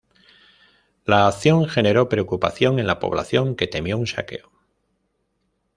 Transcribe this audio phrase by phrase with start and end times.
[1.05, 4.51] La acción generó preocupación en la población, que temió un saqueo.